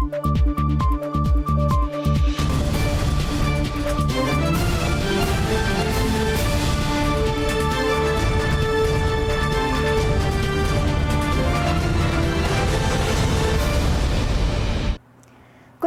[0.00, 0.10] 关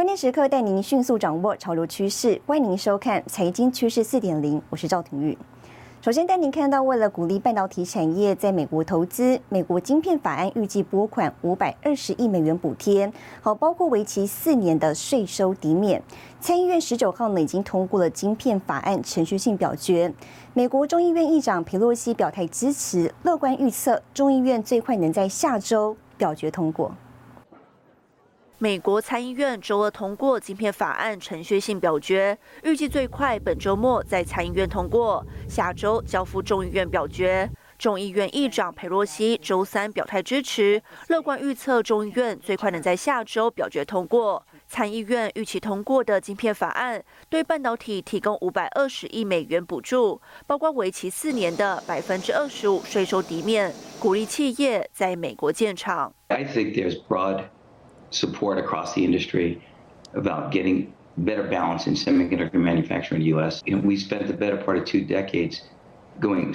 [0.06, 5.36] 键时刻带您迅速掌握潮流趋势，欢迎您收看《财经趋势四点零》，我是赵廷玉。
[6.04, 13.10] 首先带您看到，为了鼓励半导体产业在美国投资，美国晶片法案预计拨款五百二十亿美元补贴，
[13.40, 16.02] 好，包括为期四年的税收抵免。
[16.42, 20.12] 参议院十九号呢已经通过了晶片法案程序性表决，
[20.52, 26.94] 美国众议院议长佩洛西表态支持，乐观预测众议院最快能在下周表决通过。
[28.58, 37.50] 美国参议院周二通过晶片法案程序性表决，预计最快本周末在参议院通过，下周交付众议院表决。
[37.76, 44.46] 众议院议长佩洛西周三表态支持，乐观预测众议院最快能在下周表决通过。
[44.68, 56.14] 参议院预期通过的晶片法案，对半导体提供五百二十亿美元补助，包括为期四年的百分之二十五税收抵免，鼓励企业在美国建厂。
[58.11, 59.61] support across the industry
[60.13, 63.61] about getting better balance in semiconductor manufacturing in the U.S.
[63.67, 65.61] And we spent the better part of two decades
[66.19, 66.53] going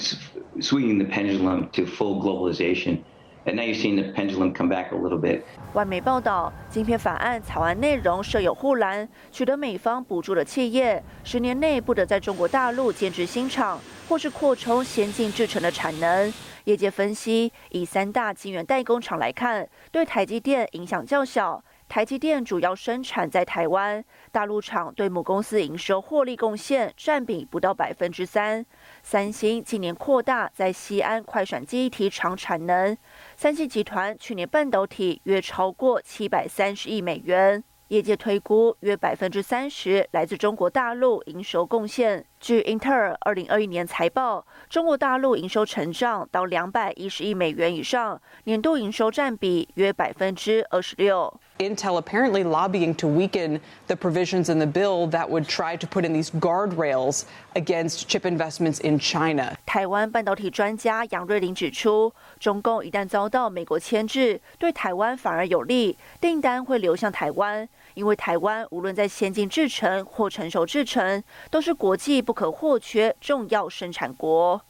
[0.60, 3.02] swinging the pendulum to full globalization.
[3.46, 5.44] And now you're seeing the pendulum come back a little bit.
[5.74, 16.32] 外媒报道，晶片法案草案内容设有护栏，取得美方补助的企业，十年内不得在中国大陆建制新厂，或是扩充先进制程的产能。
[16.69, 21.63] 业界分析，以三大晶圆代工厂来看，对台积电影响较小。
[21.87, 28.63] 台积电主要生产在台湾，大陆厂对母公司营收获利贡献占比不到百分之三。
[29.01, 32.95] 三星今年扩大在西安快闪记忆体厂产能。
[33.35, 37.63] 三星集团去年半导体约超过七百三十亿美元。
[37.87, 42.23] 业界推估约百分之三十来自中国大陆营收贡献。
[42.39, 51.33] 据英特尔二零二一年财报，中国大陆营收成长到两百一十亿美元以上，年度营收占比约百分之二十六。
[51.57, 56.13] Intel apparently lobbying to weaken the provisions in the bill that would try to put in
[56.13, 57.23] these guardrails
[57.55, 59.53] against chip investments in China.
[59.65, 67.67] 台湾半导体专家杨瑞麟指出，中共一旦遭到美国牵制，对台湾反而有利，订单会流向台湾。
[67.95, 74.61] 因为台湾无论在先进制程或成熟制程，都是国际不可或缺重要生产国。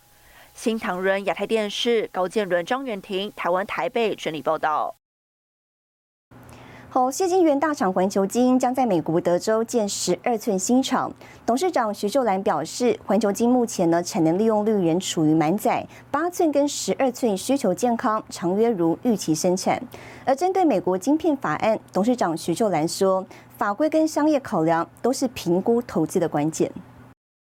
[0.54, 4.96] 新唐人亚太电视高建伦、张元婷，台湾台北整理报道。
[6.88, 11.12] 好，谢金元大厂环球金将在美国德州建十二寸新厂。
[11.46, 19.78] 董事长徐秀兰表示，环球金目前呢产能利用率仍处于满载，八寸跟十二寸需求健康，长约如预期生产。
[20.24, 23.26] 而针对美国晶片法案，董事长徐秀兰说，
[23.58, 26.72] 法规跟商业考量都是评估投资的关键。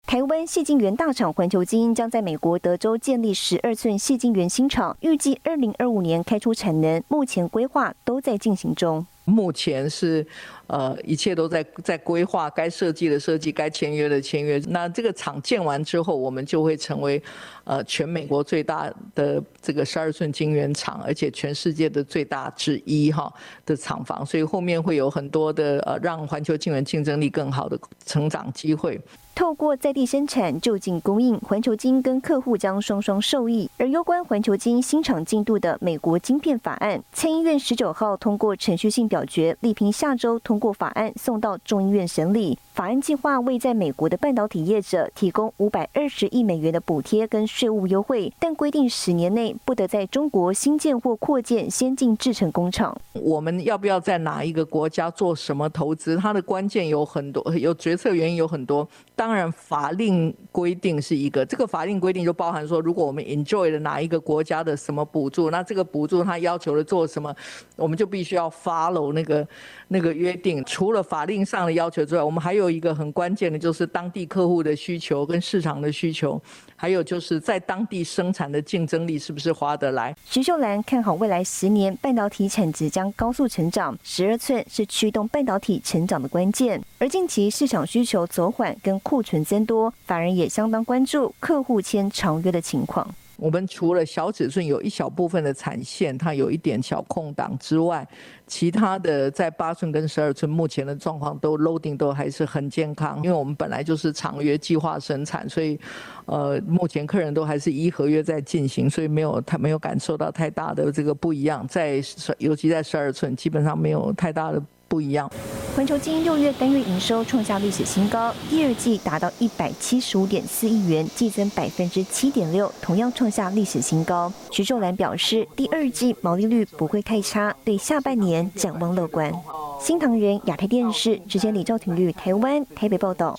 [0.09, 9.05] 台湾细晶圆大厂环球基因将在美国德州建立十二寸细晶圆新厂，预计二零二五年开出产能，目前规划都在进行中。
[9.29, 10.25] 目前是，
[10.67, 14.61] 呃，一切都在在规划，该设计的设计，该签约的签约。
[14.67, 17.21] 那这个厂建完之后，我们就会成为，
[17.63, 23.31] 呃，全美国最大的这个十二寸晶圆厂，而且全世界的最大之一哈
[23.65, 24.25] 的厂房。
[24.25, 28.99] 所以后面会有很多的呃，让环球晶圆竞争力更好的成长机会。
[29.35, 33.69] 透过在地生产就近供应，环球金跟客户将双双受益。
[33.77, 42.57] 而攸关环球金新厂进度的美国晶片法案，参议院十九号通过程序性表表决，力拼下周通过法案送到众议院审理。
[42.79, 52.97] 法案计划为在美国的半导体业者提供五百二十亿美元的补贴跟税务优惠，但规定十年内不得在中国新建或扩建先进制程工厂。
[53.11, 56.15] 我们要不要在哪一个国家做什么投资？
[56.15, 58.87] 它的关键有很多，有决策原因有很多。
[59.13, 67.35] 当然，法令规定是一个，这个法令规定就包含说，如果我们 enjoy 了哪一个国家的什么补助，那这个补助它要求了做什么，
[67.75, 69.45] 我们就必须要 follow 那个
[69.89, 70.63] 那个约定。
[70.63, 76.41] 除了法令上的要求之外，我们还有一个很关键的，就是当地客户的需求跟市场的需求，
[76.75, 80.15] 还有就是在当地生产的竞争力是不是划得来。
[80.25, 86.81] 徐秀兰看好未来十年半导体产值将高速成长，十二寸是驱动半导体成长的关键。
[86.97, 93.13] 而近期市场需求走缓跟库存增多，法人也相当关注客户签长约的情况。
[93.39, 98.07] 我们除了小尺寸有一小部分的产线，它有一点小空档之外，
[98.45, 103.17] 其他的在八寸跟十二寸目前的状况都 loading 都还是很健康。
[103.23, 105.79] 因为我们本来就是长约计划生产，所以
[106.25, 112.01] 呃，目前客人都还是一合约在进行，所以没有他没有感受到太大的这个不一样，在
[112.37, 114.61] 尤其在十二寸，基本上没有太大的。
[114.89, 115.31] 不一样。
[115.75, 124.33] 环球金六月单月营收创下历史新高，第二季达到一百七十五点四亿元，季增百分之七点六，同样创下历史新高。
[124.51, 129.31] 徐秀兰表示，第二季毛利率不会太差，对下半年展望乐观。
[129.79, 133.37] 新唐人亚太电视直接李兆廷于台湾台北报道。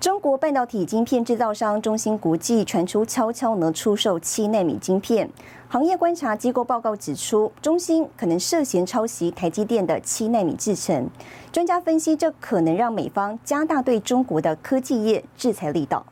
[0.00, 5.28] 中国半导体晶片制造商中芯国际传出悄悄呢出售七纳米晶片。
[5.74, 11.10] 行业观察机构报告指出，中芯可能涉嫌抄袭台积电的七纳米制程。
[11.50, 16.06] 专家分析，这可能让美方加大对中国的科技业制裁力道。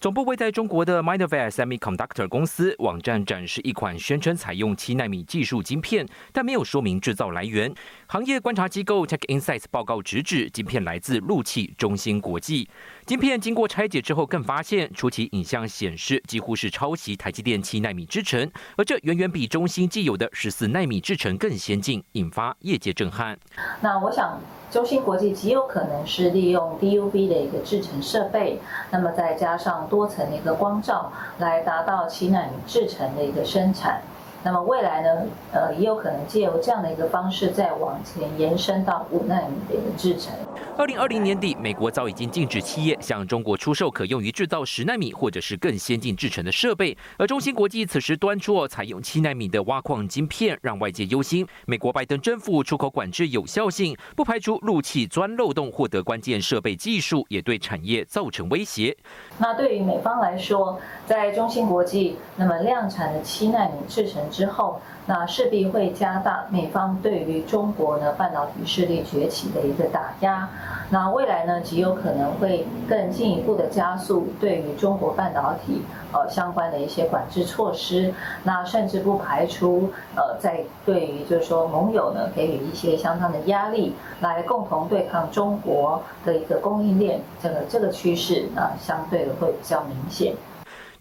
[0.00, 7.72] 总部位在中国的 Minerva Semiconductor 公司网站展示一款宣称采用七纳米技术晶片，但没有说明制造来源。
[8.12, 12.68] 行业观察机构 Tech Insights 报告直指，晶片来自陆器中芯国际。
[13.06, 23.38] 晶片经过拆解之后，更发现初期影像显示几乎是抄袭台积电七纳米制程，而这远远比中芯既有的十四纳米制程更先进，引发业界震撼。
[23.80, 24.38] 那我想，
[24.70, 28.60] 中芯国际极有可能是利用 DUV 的一个制程设备，
[28.90, 34.02] 那么再加上多层的一个光照，来达到七纳米制程的一个生产。
[34.44, 35.26] 那么未来呢？
[35.52, 40.34] 呃，也有可能借由这样的一个方式，再往前延伸到五纳米的一个制程。
[40.76, 46.96] 二零二零年底，美国早已经禁止企业向中国出售可用于制造十纳米或者是更先进制程的设备。
[47.18, 58.96] 而中芯国际此时端出采用七纳米的挖矿晶片，让外界忧心美国拜登政府出口管制有效性，不排除入气钻漏洞获得关键设备技术，也对产业造成威胁。
[59.38, 64.20] 那对于美方来说，在中芯国际那么量产的七纳米制程。
[64.32, 70.48] 之后，那势必会加大美方对于中国呢半导体势力崛起的一个打压。
[70.90, 75.82] 那未来呢，极有可能会更进一步的加速对于中国半导体
[76.12, 78.12] 呃相关的一些管制措施。
[78.42, 87.20] 那甚至不排除呃在对于就是说盟友呢给予一些相当的压力，来共同对抗中国的一个供应链。
[87.42, 90.34] 这个这个趋势呢，相对的会比较明显。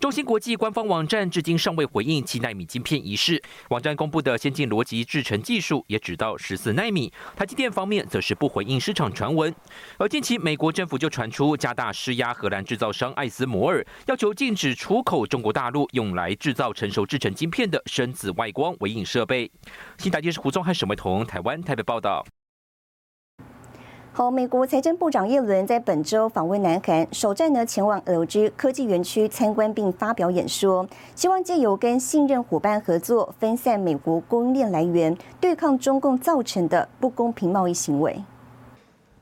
[0.02, 3.40] 中芯国际官方网站至今尚未回应七纳米晶片一事。
[3.70, 7.14] 网站公布的先进逻辑制程技术也只到十四纳米。
[7.36, 9.54] 台积电方面则是不回应市场传闻。
[10.00, 19.52] 而近期美国政府就传出加大施压荷兰制造商艾斯摩尔，要求禁止出口中国大陆用来制造成熟制程晶片的深紫外光微影设备。
[20.00, 22.26] 新台电视胡宗汉、沈伟彤，台湾台北报道。
[24.14, 30.86] 好，美国财政部长耶伦在本周访问南韩，首站呢前往 LG 科技园区参观并发表演说，
[31.16, 38.22] 希望借由跟信任伙伴合作，分散美国供应链来源，对抗中共造成的不公平贸易行为。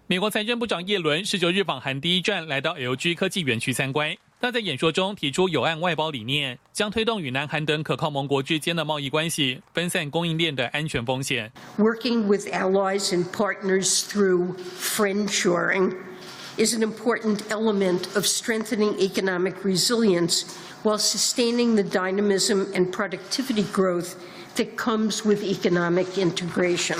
[0.07, 4.09] 美国财政部长耶伦十九日访韩第一站来到 LG 科技园区参观。
[4.40, 11.50] 他在演说中提出有案外包理念，将推动与南韩等可靠盟国之间的贸易关系，分散供应链的安全风险。
[11.78, 15.94] Working with allies and partners through friendshoring
[16.58, 20.42] is an important element of strengthening economic resilience
[20.82, 24.16] while sustaining the dynamism and productivity growth
[24.56, 26.98] that comes with economic integration.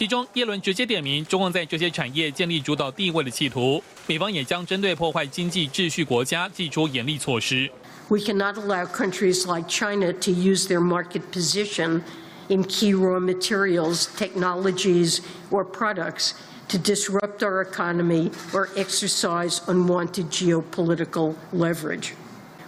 [0.00, 7.70] 其中，耶伦直接点名中共在这些产业建立主导地位的企图，美方也将针对破坏经济秩序国家祭出严厉措施。
[8.08, 12.02] We cannot allow countries like China to use their market position
[12.48, 15.20] in key raw materials, technologies,
[15.50, 16.34] or products
[16.68, 22.12] to disrupt our economy or exercise unwanted geopolitical leverage.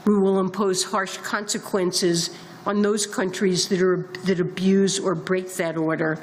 [0.07, 2.31] We will impose harsh consequences
[2.64, 6.19] on those countries that, are, that abuse or break that order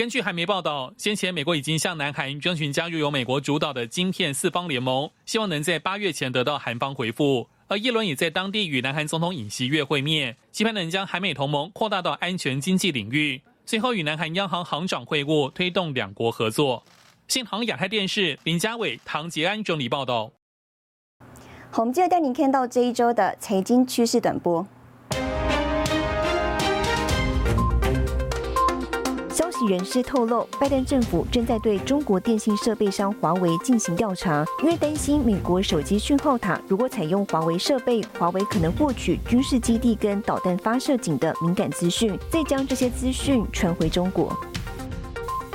[0.00, 7.46] 根据韩媒报道，先前美国已经向南韩征询加入由美国主导的晶片四方联盟，希望能在八月前得到韩方回复。
[7.66, 13.42] 而耶伦也在当地与南韩总统尹锡悦会面，期盼能将韩美同盟扩大到安全经济领域。
[13.66, 16.82] 最后与南韩央行行长会晤，推动两国合作。
[17.28, 20.32] 信航亚太电视林家伟、唐杰安整理报道。
[21.74, 24.66] 我们接着带您看到这一周的财经趋势短波。
[29.66, 44.36] 人士透露，拜登政府正在对中国电信设备商华为进行调查，因为担心美国手机讯号塔如果采用华为设备，华为可能获取军事基地跟导弹发射井的敏感资讯，再将这些资讯传回中国。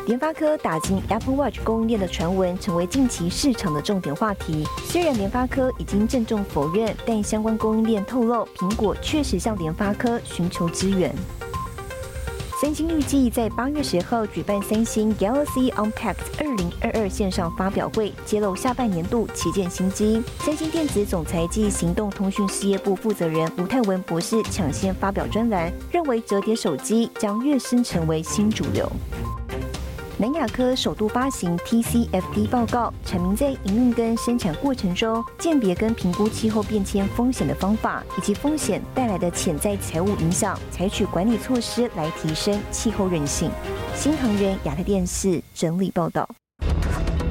[0.08, 4.64] 联发科打进 Apple Watch 供应链的传闻，成为近期市场的重点话题。
[4.86, 11.12] 虽然联发科已经郑重否认，但相关供应链透露，苹果确实向联发科寻求支援。
[12.66, 20.20] 三星预计在八月十号举办三星 Galaxy Unpacked 二零二二线上发表会，揭露下半年度旗舰新机。
[20.40, 28.92] 三星电子总裁暨行动通讯事业部负责人吴泰文博士抢先发表专栏，认为折叠手机将跃升成为新主流。
[30.26, 43.52] 南亚科首度发行 TCFD 报告，阐明在营运跟生产过程中鉴别跟评估气候变迁风险的方法，以及风险带来的潜在财务影响，采取管理措施来提升气候韧性。
[43.94, 46.28] 新唐人亚太电视整理报道。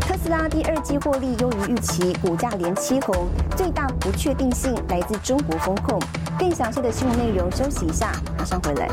[0.00, 6.00] 特斯拉第二季获利优于预期，股价连七红，最大不确定性来自中国风控。
[6.38, 8.88] 更详细的新闻内容，休息一下，马上回来。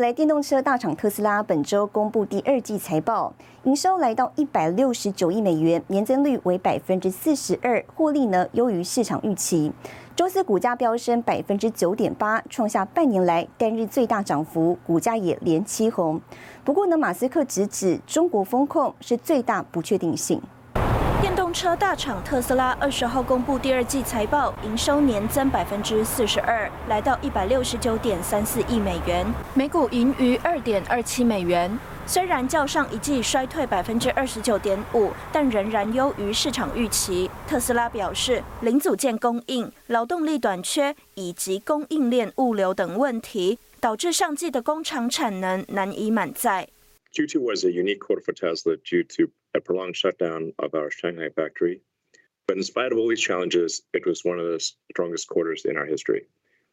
[0.00, 9.70] 来，电动车大厂特斯拉本周公布第二季财报，营收来到一百六十九亿美元，年增率为百分之四十二，获利呢优于市场预期。
[10.16, 16.18] 周四股价飙升百分之九点八，创下半年来单日最大涨幅，股价也连七红。
[16.64, 20.40] 不过呢，马斯克直指中国风控是最大不确定性。
[21.52, 31.70] 车大厂特斯拉二十号公布第二季财报，营收年增百分之四十二，来到一百六十九点三四亿美元，每股盈余二点二七美元。
[32.06, 37.30] 虽然较上一季衰退百分之二十九点五，但仍然优于市场预期。
[37.46, 46.68] 特斯拉表示，零组件供应、劳动力短缺以及供应链物流等问题，导致上季的工厂产能难以满载。
[49.54, 51.80] A prolonged shutdown of our Shanghai factory.
[52.46, 55.76] But in spite of all these challenges, it was one of the strongest quarters in
[55.76, 56.26] our history.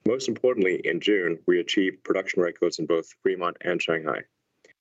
[0.07, 4.22] Most importantly, in June, we achieved production records in both Fremont and Shanghai.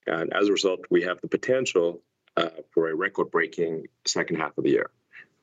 [0.07, 2.01] And as a result, we have the potential
[2.37, 4.91] uh, for a record breaking second half of the year.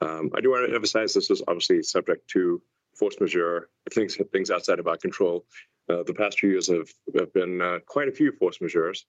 [0.02, 2.62] Um, I do want to emphasize this is obviously subject to
[2.96, 5.44] force majeure, things, things outside of our control.
[5.90, 9.04] Uh, the past few years have, have been uh, quite a few force majeures.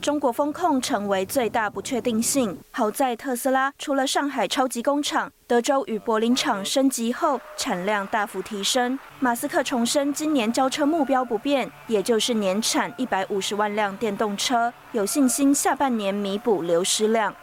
[0.00, 2.58] 中国风控成为最大不确定性。
[2.72, 8.98] 好在特斯拉除了上海超级工厂、德州与柏林厂升级后，产量大幅提升。
[9.20, 17.34] 马斯克重申今年交车目标不变，也就是年产一百五十万辆电动车，有信心下半年弥补流失量。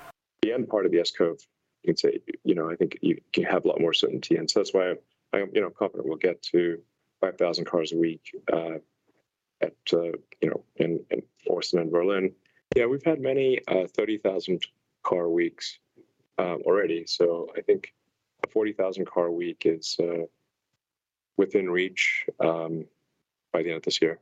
[0.41, 1.39] The end part of the S curve,
[1.81, 4.49] you can say, you know, I think you can have a lot more certainty, and
[4.49, 4.97] so that's why
[5.34, 6.78] I'm, you know, confident we'll get to
[7.20, 8.22] 5,000 cars a week
[8.52, 8.78] uh,
[9.60, 12.32] at, uh, you know, in, in Austin and Berlin.
[12.74, 14.60] Yeah, we've had many uh, 30,000
[15.02, 15.78] car weeks
[16.38, 17.04] um, already.
[17.06, 17.92] So I think
[18.44, 20.24] a 40,000 car week is uh,
[21.36, 22.86] within reach um,
[23.52, 24.18] by the end of this year.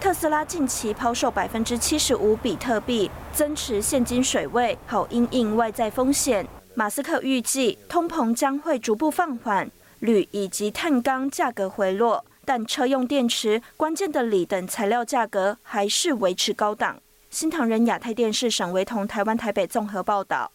[0.00, 6.44] 特斯拉近期抛售百分之七十五比特币，增持现金水位，好因应外在风险。
[6.74, 16.97] 马斯克预计通膨将会逐步放缓， 铝以及碳钢价格回落，但车用电池、关键的锂等材料价格还是维持高档。
[17.29, 20.51] 新唐人亚太电视沈维彤台湾台北综合报道。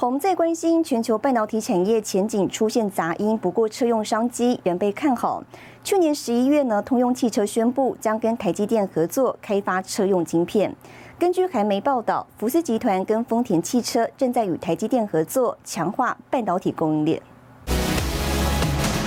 [0.00, 5.42] 我们在关心全球半导体产业前景出现杂音，不过车用商机仍被看好。
[5.82, 10.74] 去年十一月呢，通用汽车宣布将跟台积电合作开发车用晶片。
[11.24, 17.22] 根据韩媒报道，福斯集团跟丰田汽车正在与台积电合作，强化半导体供应链。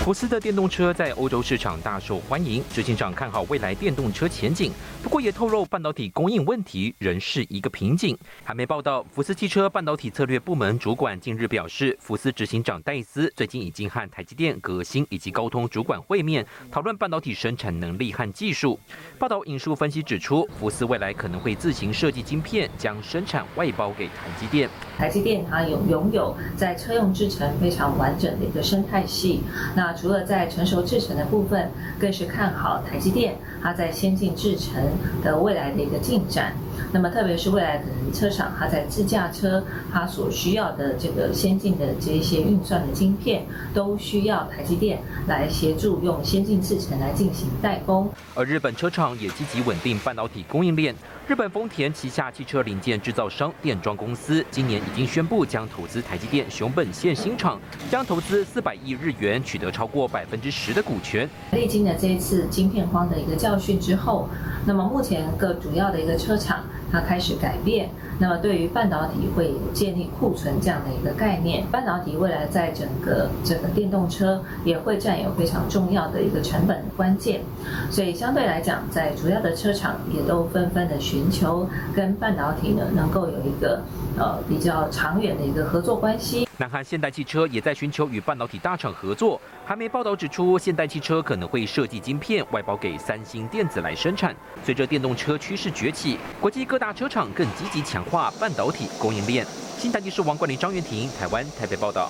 [0.08, 4.72] 福斯的电动车在欧洲市场大受欢迎，执行长看好未来电动车前景，
[5.04, 8.18] 不过也透露半导体供应问题仍是一个瓶颈。
[8.42, 18.80] 还没报道，福斯汽车半导体策略部门主管近日表示，福斯执行长戴斯最近已经和台积电、革新以及高通主管会面，讨论半导体生产能力和技术。
[19.20, 24.70] 报道引述分析指出，福斯未来可能会自行设计晶片，将生产外包给台积电。
[24.98, 29.42] 台积电它有拥有在车用制程非常完整的一个生态系，
[29.76, 29.97] 那。
[30.00, 34.75] 除了在成熟制程的部分，更是看好台积电它在先进制程
[35.24, 36.54] 的未来的一个进展。
[36.94, 39.62] 那么，特别是未来可能车厂它在自驾车
[39.92, 48.10] 它所需要的这个先进的这一些运算的晶片，都需要台积电来协助用先进制程来进行代工。
[48.36, 50.96] 而日本车厂也积极稳定半导体供应链。
[51.27, 57.60] 日本丰田旗下汽车零件制造商电装公司今年已经宣布将投资台积电熊本县新厂，
[57.91, 61.29] 将投资四百亿日元，取得超过百分之十的股权。
[61.51, 64.29] 历经了这一次晶片荒的一个教训之后，
[64.65, 67.89] 那么目前各主要的一个车厂它开始改变，
[68.20, 77.41] 那么对于半导体会有建立库存这样的一个概念，半导体未来在整个整个电动车也会占有非常重要的一个成本关键，
[77.89, 83.82] 所以相对来讲，在主要的车厂也都纷纷的寻求跟半导体呢能够有一个
[84.17, 86.47] 呃比较长远的一个合作关系。
[86.60, 89.40] 南韩现代汽车也在寻求与半导体大厂合作。
[89.64, 94.36] 韩媒报道指出，现代汽车可能会设计晶片外包给三星电子来生产。
[94.64, 99.46] 随着电动车趋势崛起，国际各大车厂更积极强化半导体供应链。
[99.78, 102.10] 新台电视王冠林、张元婷，台湾台北报道。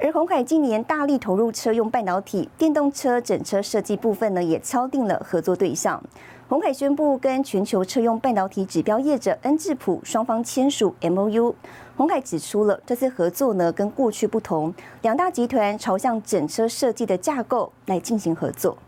[0.00, 6.02] 而红海今年大力投入车用半导体，电动车整车设计部分呢，也敲定了合作对象。
[6.48, 11.52] 红海宣布跟全球车用半导体指标业者恩智浦双方签署 M O U。
[11.96, 14.72] 红海指出了这次合作呢跟过去不同，
[15.02, 18.78] 两大集团朝向整车设计的架构来进行合作。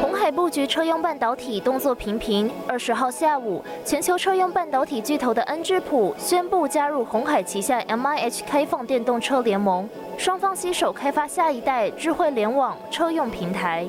[0.00, 2.48] 红海布局车用半导体动作频频。
[2.68, 13.88] 二十号下午，全球车用半导体巨头的恩智浦宣布加入红海旗下 M I H 开放电动车联盟，双方携手开发下一代智慧联网车用平台。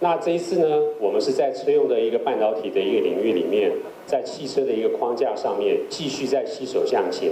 [0.00, 0.66] 那这一次呢，
[0.98, 3.70] 我们是在车用的一个半导体的一个领域里面，
[4.06, 7.30] 在汽车的一个框架上面继续在携手向前。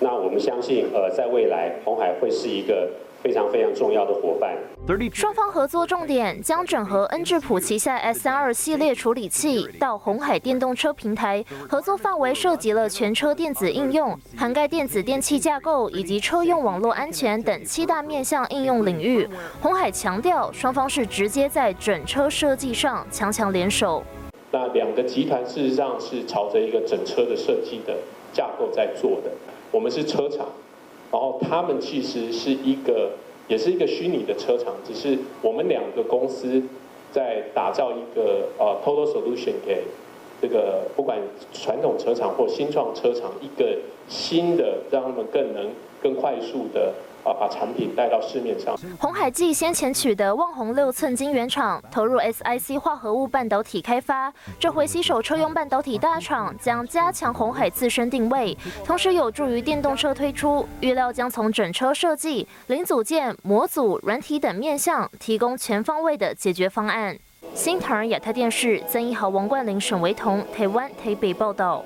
[0.00, 2.88] 那我们相信，呃，在未来，红海会是一个。
[3.24, 4.54] 非常非常重要的伙伴。
[5.14, 19.26] 双方合作重点将整合恩智浦旗下 S 三二系列处理器到红海电动车平台，合作范围涉及了全车电子应用，涵盖电子电器架构以及车用网络安全等七大面向应用领域。
[19.62, 24.04] 红海强调，双方是直接在整车设计上强强联手。
[24.50, 27.96] 那两个集团事实上是朝着一个整车的设计的
[28.34, 29.30] 架构在做的，
[29.72, 30.46] 我们是车厂。
[31.12, 33.10] 然后他们其实是一个，
[33.48, 36.62] 也是一个虚拟的车厂，只是我们两个公司
[37.12, 39.84] 在打造一个呃 total solution 给
[40.42, 41.18] 这个不管
[41.52, 45.70] 传统车厂或新创车厂一个新的，让他们更能
[46.02, 46.92] 更快速的。
[47.24, 48.78] 啊，把产品带到市面上。
[48.98, 60.68] 红海继先前取得旺宏六寸晶圆厂，投入 SiC 化合物半导体开发，这回携手车用半导体大厂，将加强红海自身定位，同时有助于电动车推出。
[60.80, 67.16] 预料将从整车设计、零组件、模组、软体等面向，提供全方位的解决方案。
[67.54, 71.82] 新唐人亚太电视曾一豪、王冠霖、沈维彤，台湾台北报道。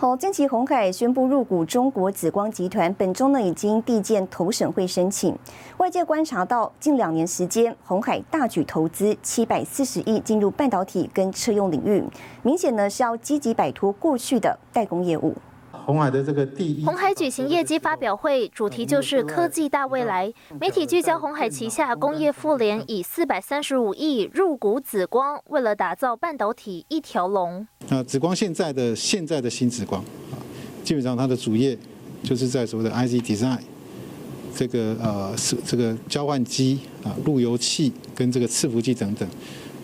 [0.00, 5.36] 好，近期红海宣布入股中国紫光集团，本周呢已经递件投审会申请。
[5.76, 12.02] 外界观察到，近两年时间，红海大举投资七百四十亿进入半导体跟车用领域，
[12.42, 15.34] 明显呢是要积极摆脱过去的代工业务。
[15.90, 20.32] 红海的这个第一，红海举行业绩发表会，主题就是科技大未来。
[20.60, 27.66] 媒体聚焦红海旗下工业富联以四百三十五亿入股紫光，为了打造半导体一条龙。
[27.88, 30.00] 那紫光现在的现在的新紫光
[30.30, 30.38] 啊，
[30.84, 31.76] 基本上它的主业
[32.22, 33.58] 就是在所谓的 IC design，
[34.54, 39.28] 这个呃是这个交换机啊、路由器跟这个伺服器等等。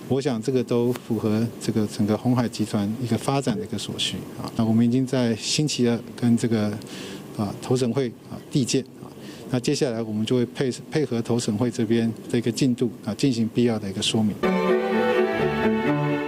[0.08, 4.50] 我想这个都符合这个整个红海集团一个发展的一个所需啊。
[4.56, 6.68] 那我们已经在星期二跟这个
[7.36, 9.10] 啊投审会啊递件啊，
[9.50, 14.75] 那接下来我们就会配配合投审会这边的一个进度啊，进行必要的一个说明。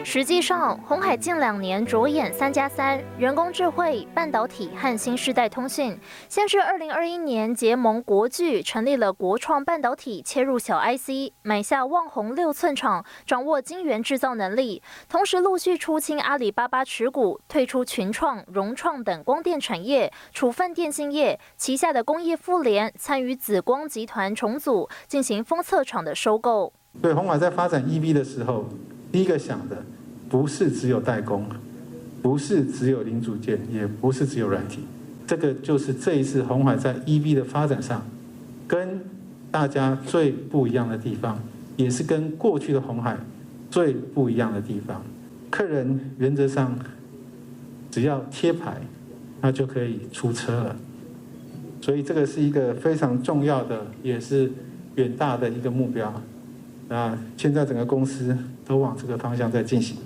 [0.05, 5.99] 实际上，红海近两年着眼“三加三”人工智慧、半导体和新时代通讯。
[6.31, 14.83] 先是二零二一年结盟国巨，成立了国创半导体切入小 IC，买下旺宏六寸厂，掌握晶圆制造能力。
[15.11, 21.39] 同时陆续出清阿里巴巴持股，退出群创、融创等光电产业，处分电信业。
[21.59, 26.73] 旗下的工业富联参与紫光集团重组，进行封测厂的收购。
[27.03, 28.65] 对，红海在发展 EV 的时候，
[29.13, 29.85] 第一个想的。
[30.31, 31.43] 不是只有代工，
[32.21, 34.81] 不是只有零组件，也不是只有软体，
[35.27, 38.07] 这个就是这一次红海在 EV 的发展上，
[38.67, 39.01] 跟
[39.51, 41.41] 大家最不一样的地方，
[41.79, 43.17] 也是跟过去的红海
[43.71, 45.03] 最不一样的地方。
[45.49, 46.79] 客人原则上
[47.91, 48.83] 只要贴牌，
[49.41, 50.77] 那就可以出车了，
[51.81, 54.53] 所以这个是一个非常重要的，也是
[54.97, 56.23] 远大的一个目标。
[56.89, 59.97] 那现在整个公司都往这个方向在进行。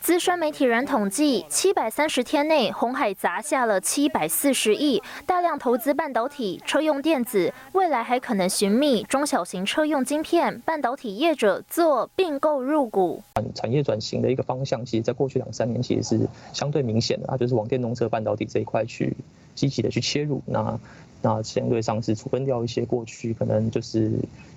[0.00, 13.22] 资深媒体人统计，七百三十天内，红海砸下了七百四十亿，大量投资半导体、车用电子，未来还可能寻觅中小型车用晶片，半导体业者做并购入股。
[13.54, 19.16] 产业转型的一个方向，其实在过去两三年其实是相对明显的啊，就是往电动车半导体这一块去
[19.54, 20.42] 积极的去切入。
[20.46, 20.76] 那
[21.20, 24.10] 那相对上是处分掉一些过去可能就是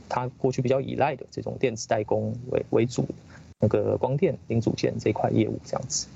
[0.09, 3.07] 它过去比较依赖的这种电子代工为为主。
[3.59, 6.07] 那个光电零组件这块业务这样子。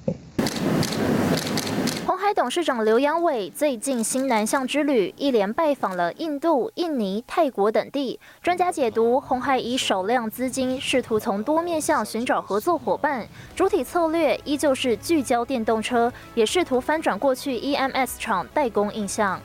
[2.06, 8.19] 红海董事长刘扬伟最近新南向之旅，一连拜访了印度、印尼、泰国等地。
[8.41, 13.25] 专家解读，红海以少量资金，试图从多面向寻找合作伙伴，
[13.56, 19.39] 主体策略依旧是聚焦电动车，也试图翻转过去 EMS 厂代工印象。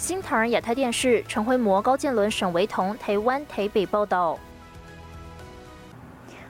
[0.00, 4.38] 新唐人亚太电视陈辉模、高建伦、沈维彤，台湾台北报道。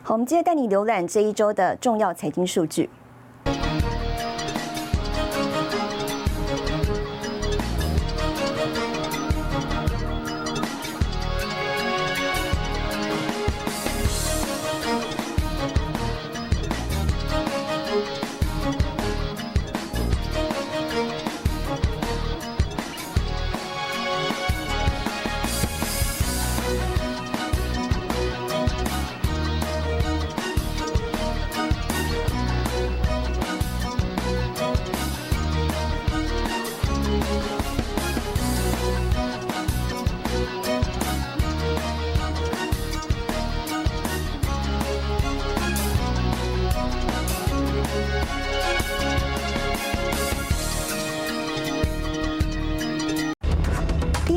[0.04, 2.88] 好，我们接着带你浏览这一周的重要财经数据。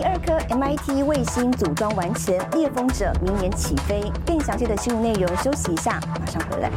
[0.04, 4.04] 二颗 MIT 卫星组装完成，猎风者明年起飞。
[4.26, 6.70] 更详细的新闻内容，休息一下，马上回来。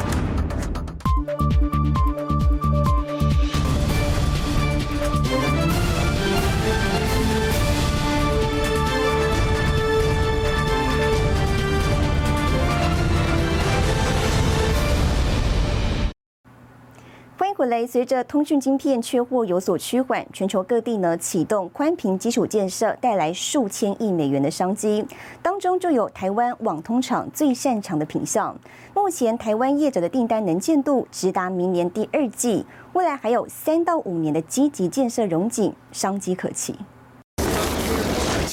[17.67, 25.05] 回来，随着通讯晶片缺货有所趋缓，全球各地呢启动宽频基础建设，带来数千亿美元的商机。
[25.43, 28.57] 当中就有台湾网通厂最擅长的品项。
[28.95, 36.77] 目前台湾业者的订单能见度直达明年第二季，未来还有三到五年的积极建设融景，商机可期。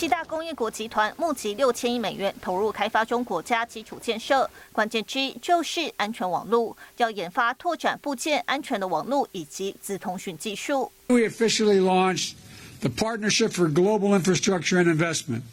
[0.03, 10.91] 七大工业国集团募集六千亿美元投入开发中国家基础建设，关键之一就是安全网络，要研发拓展部件安全的网络以及自通讯技术。
[11.07, 12.33] We officially launched
[12.81, 15.43] the Partnership for Global Infrastructure and Investment.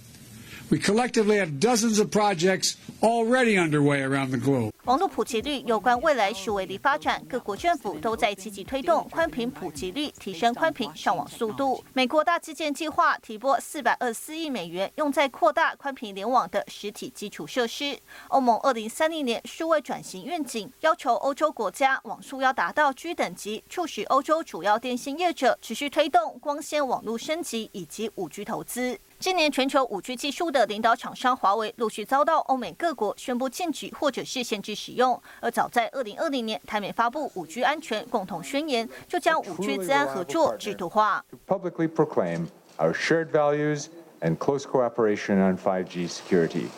[0.70, 4.70] We collectively have dozens of projects already underway around the globe.
[4.84, 11.84] 网络普及率有关未来数位的发展，各国政府都在积极推动宽频普及率，提升宽频上网速度。
[11.92, 17.98] 美国大基建计划提拨四百二十四亿美元，用在扩大宽频联网的实体基础设施。
[18.28, 28.96] 欧盟二零三零年数位转型愿景要求欧洲国家网速要达到 G 等级，促使欧洲主要电信业者持续推动光纤网络升级以及五 G 投资。
[29.20, 41.22] 今年全球五 G 技术的领导厂商华为陆续遭到欧美各国宣布禁止或者是限制使用，而早在二零二零年，台美发布五 G 安全共同宣言，就将五 G 自安合作制度化。
[41.46, 42.46] Publicly proclaim
[42.78, 43.88] our shared values
[44.22, 46.68] and close cooperation on 5G security.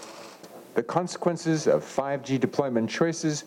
[0.75, 3.43] The consequences of 5G deployment choices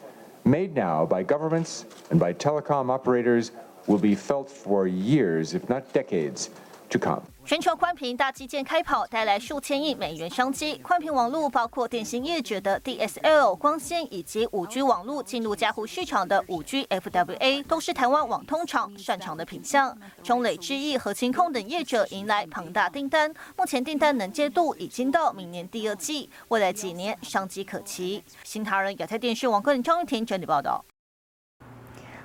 [0.45, 3.51] made now by governments and by telecom operators
[3.87, 6.49] will be felt for years, if not decades,
[6.91, 7.23] to come.
[7.45, 10.77] 全球宽频大基建开跑，带来数千亿美元商机。
[10.77, 19.95] 宽频网络包括电信业者的 DSL 光纤，以及五 G 网络进入家户市场的五 G FWA，都是台湾网通厂擅长的品项。
[20.23, 28.23] 中磊智毅和清空等业者迎来庞大订单，目前订单能接度已经到明年第二季，未来几年商机可期。
[28.43, 30.83] 新唐人亚太电视网个人张玉婷整理报道。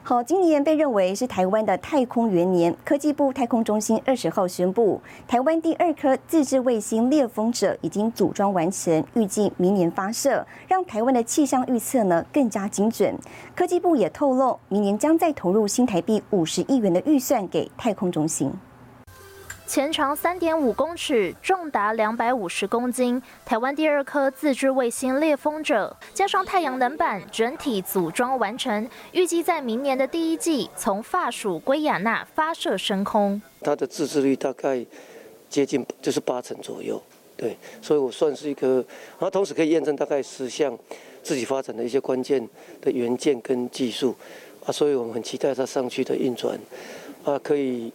[0.02, 2.74] 好，今年被认为是台湾的太空元年。
[2.84, 13.14] 科技部太空中心二十号宣布，台湾第二颗自制卫星猎风者已经组装完成，预计明年发射，让台湾的气象预测呢更加精准。
[13.54, 18.50] 科技部也透露，明年将再投入新台币五十亿元的预算给太空中心。
[19.70, 33.40] 全长三点五公尺，重达两百五十公斤，台湾第二颗自制卫星猎风者，加上太阳能板，整体组装完成，预计在明年的第一季从法属圭亚那发射升空。
[33.60, 34.84] 它的自制率大概
[35.48, 37.00] 接近就是八成左右，
[37.36, 38.84] 对，所以我算是一颗，
[39.20, 40.76] 然后同时可以验证大概十项
[41.22, 42.44] 自己发展的一些关键
[42.80, 44.16] 的元件跟技术。
[44.66, 46.58] 啊，所以我们很期待它上去的运转，
[47.24, 47.90] 啊，可以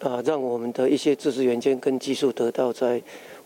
[0.00, 3.00] 啊让我们的一些知识元件跟技术得到在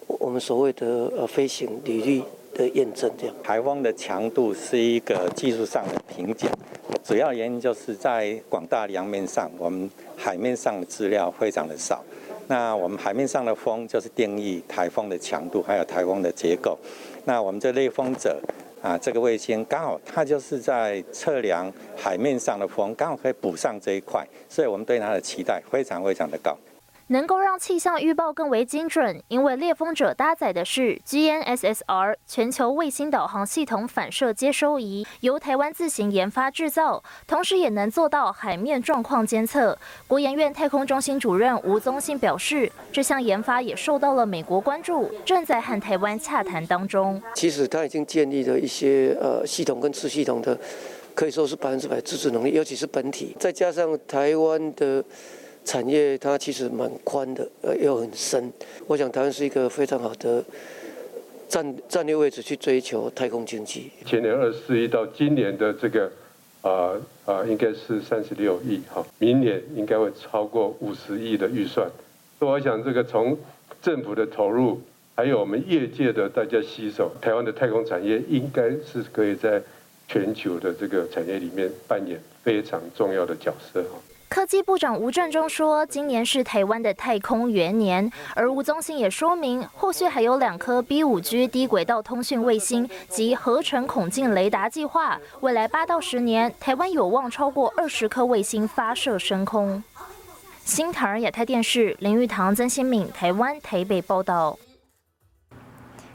[0.06, 2.22] 我们所谓的呃飞行履历
[2.54, 3.10] 的验证。
[3.18, 6.50] 这样，台风的强度是一个技术上的瓶颈，
[7.04, 12.02] 主要原因就是在广大洋面上，我们海面上的资料非常的少。
[12.48, 16.76] 那我们海面上的风就是定义台风的强度，还有台风的结构。
[17.24, 18.40] 那我们这类风者
[18.82, 26.56] 啊，这个卫星刚好它就是在测量海面上的风，刚好可以补上这一块，所以我们对它的期待非常非常的高。
[27.10, 39.76] 能够让气象预报更为精准，因为猎风者搭载的是 GNSSR 全球卫星导航系统反射接收仪，由台湾自行研发制造，同时也能做到海面状况监测。
[40.06, 47.20] 国研院太空中心主任吴宗信表示，这项研发也受到了美国关注，正在和台湾洽谈当中。
[47.34, 50.56] 其实他已经建立了一些呃系统跟次系统的，
[51.16, 55.04] 可以说是百分之百自制能力，尤其是本体，再加上台湾的。
[55.64, 58.52] 产业它其实蛮宽的，呃，又很深。
[58.86, 60.42] 我想台湾是一个非常好的
[61.48, 63.90] 战战略位置去追求太空经济。
[64.04, 66.10] 前年二十四亿到今年的这个，
[66.62, 71.88] 啊啊，应该是三十六亿哈，明年应该会超过五十亿的预算。
[72.38, 73.38] 我想这个从
[73.82, 74.80] 政府的投入，
[75.14, 79.62] 还有我们业界的大家携手，台湾的太空产业应该是可以在
[80.08, 83.98] 全球的这个产业里面扮演非常重要的角色哈。
[84.30, 99.82] 科技部长吴振中说，今年是台湾的太空元年，而吴宗信也说明，后续还有两颗 B 五 G 低轨道通讯卫星及合成孔径雷达计划，未来八到十年，台湾有望超过二十颗卫星发射升空。
[100.64, 104.56] 新唐尔亚太电视林玉堂、曾新敏，台湾台北报道。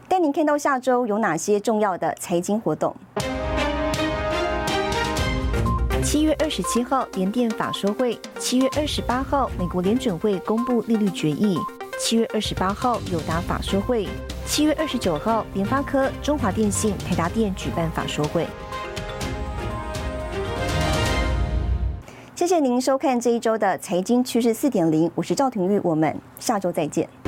[0.07, 2.95] 带您看到下周有哪些重要的财经活动。
[6.15, 11.59] 七月二十七号联电法说会，七月二十八号美国联准会公布利率决议，
[11.99, 14.07] 七月二十八号友达法说会，
[14.45, 18.47] 七月二十九号联发科、中华电信、台达电举办法说会。
[22.33, 27.24] 谢谢您收看这一周的财经趋势四点零，我是赵廷玉，我们下周再见。